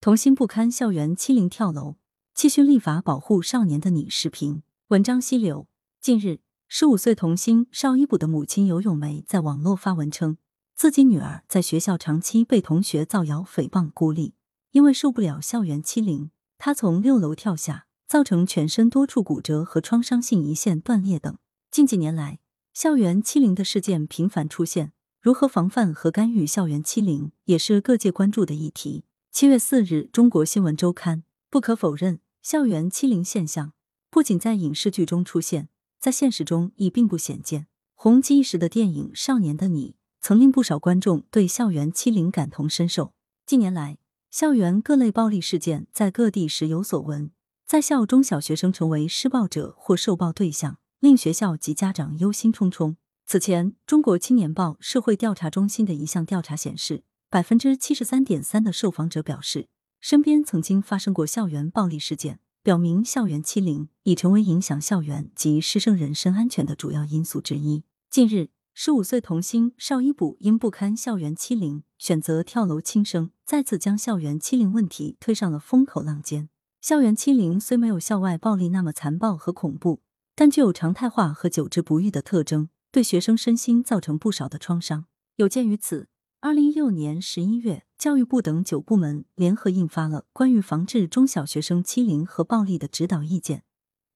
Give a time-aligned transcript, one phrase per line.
[0.00, 1.96] 童心不堪校园欺凌跳楼，
[2.32, 4.62] 气讯立法保护少年的你视频。
[4.88, 5.66] 文章溪流。
[6.00, 10.38] 近日，十五岁童星邵一补的母亲尤咏梅在网络发文称，
[10.76, 14.34] 自己女儿在学校长期被同学造谣诽谤孤立，
[14.70, 21.36] 因为受不了校园欺凌，她从六楼跳下，造成全身多处骨折和创伤性胰腺断裂等。
[21.72, 22.38] 近几年来，
[22.72, 29.02] 校园欺凌的事件频繁出现，如何防范和干预校园欺凌，也是各界关注的议题。
[29.30, 31.18] 七月四日，《中国新闻周刊》
[31.48, 33.72] 不可否认，校园欺凌现象
[34.10, 35.68] 不仅在影视剧中出现，
[36.00, 37.68] 在现实中亦并不鲜见。
[37.94, 39.90] 红极一时的电影《少年的你》
[40.20, 43.12] 曾令不少观众对校园欺凌感同身受。
[43.46, 43.98] 近年来，
[44.30, 47.30] 校园各类暴力事件在各地时有所闻，
[47.64, 52.96] 在校中小学生成为施暴者或受暴对象，令学校及家长忧心忡忡。
[53.24, 57.04] 此前，《中国青年报》社会调查中心的一项调查显示。
[57.30, 59.68] 百分之七十三点三的受访者表示，
[60.00, 67.84] 身边曾经发生过校园暴力事件，表明校园欺凌已成为影响校园及师生人身安全的主要因素之一。
[68.08, 76.48] 近日，十五岁童星邵一补因不堪校园欺凌，选择跳楼轻生，再次将校园欺凌问题推上了风口浪尖。
[76.80, 80.00] 校园欺凌虽没有校外暴力那么残暴和恐怖，
[80.34, 85.04] 但具有常态化和久治不愈的特征，对学生身心造成不少的创伤。
[85.36, 86.08] 有鉴于此。
[86.40, 93.58] 二零一六年十一月，教育部等九部门联合印发了《关于防治中小学生欺凌和暴力的指导意见》，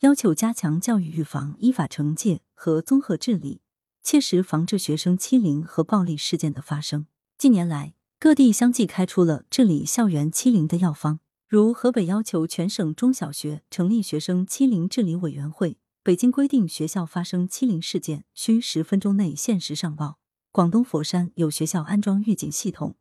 [0.00, 3.62] 要求加强教育预防、依法惩戒和综合治理，
[4.02, 7.06] 切实防治学生欺凌和暴力事件的发生。
[7.38, 20.19] 近年来，各地相继开出了治理校园欺凌的药方，如河北要求全省中小学成立学生欺凌治理委员会，北京规定学校发生欺凌事件需十分钟内限时上报。
[20.52, 22.96] 广东佛山有学校安装预警系统，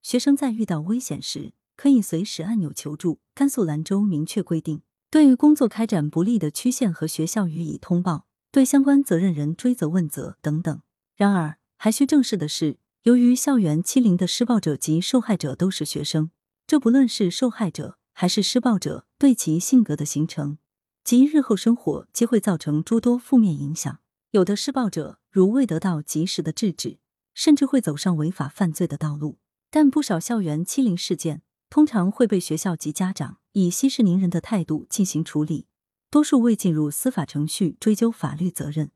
[0.00, 3.20] 学生在遇到危险时可以随时按钮求助。
[3.34, 4.80] 甘肃兰州明确规定，
[5.10, 10.80] 对于工作开展不利的区县和学校予以通报，对相关责任人追责问责等等。
[11.14, 16.30] 然而，还需正视的是，由于校园欺凌的施暴者及受害者都是学生，
[16.66, 20.56] 这不论是受害者还是施暴者，对其性格的形成
[21.04, 24.00] 及日后生活，皆会造成诸多负面影响。
[24.30, 26.98] 有的施暴者如未得到及时的制止，
[27.32, 29.38] 甚至会走上违法犯罪的道路。
[29.70, 35.66] 但不少校园欺凌事件通常会被学校及家长以息事宁人的态度进行处理，
[36.10, 38.90] 多数未进入司法程序追究法律责任，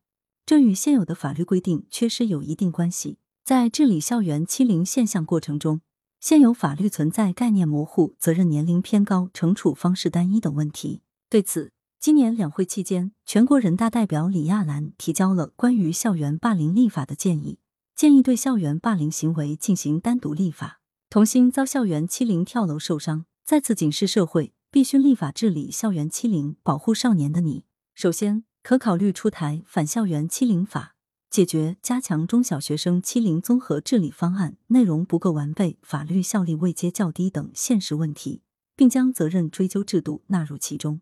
[0.44, 3.18] 这与现有的法律规定缺失有一定关系。
[3.42, 5.80] 在治理校园欺凌现象过程中，
[6.20, 11.02] 现有法律存在概念模糊、责任年龄偏高、惩处方式单一等问题。
[11.28, 11.72] 对此，
[12.02, 17.60] 今年两会期间，全国人大代表李亚男提交了关于校园霸凌立法的建议，
[17.94, 20.80] 建议对校园霸凌行为进行单独立法。
[21.08, 27.66] 童星遭校园欺凌跳楼受伤，再次警示社会必须立法治理校园欺凌，保护少年的你。
[27.94, 30.96] 首先，可考虑出台反校园欺凌法，
[31.30, 38.42] 解决加强中小学生欺凌综合治理方案内容不够完备、法律效力位阶较低等现实问题，
[38.74, 41.00] 并将责任追究制度纳入其中。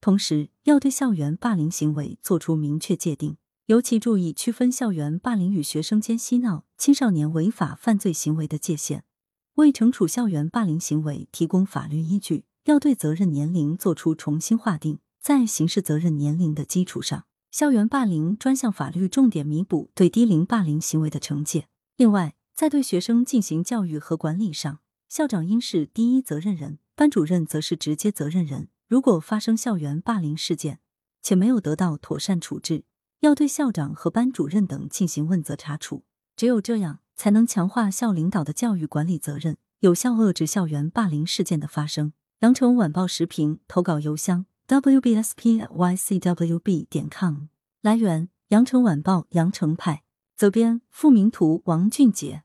[0.00, 3.36] 同时，要对校园霸凌行为作出明确界定，
[3.66, 9.04] 尤其注意区分校园霸凌与学生间嬉闹、青少年违法犯罪行为的界限，
[9.54, 12.44] 为惩处校园霸凌行为提供法律依据。
[12.64, 21.66] 要对责任年龄作出重新划定，在刑事责任年龄的基础上，校园霸凌专项法律重点弥补对低龄霸凌行为的惩戒。
[21.96, 28.68] 另外，在对学生进行教育和管理上，校长应是第一责任人，班主任则是直接责任人。
[28.88, 30.80] 如果发生校园霸凌事件，
[31.22, 32.84] 且没有得到妥善处置，
[33.20, 36.04] 要对校长和班主任等进行问责查处。
[36.34, 42.14] 只有这样，才能强化校领导的教育管理责任，有效遏制校园霸凌事件的发生。
[42.40, 45.66] 羊城晚报时评投稿邮箱：wbspycwb
[46.88, 47.48] 点 com。
[47.82, 50.04] 来源：羊城晚报羊城派。
[50.34, 52.44] 责编：付明图，王俊杰。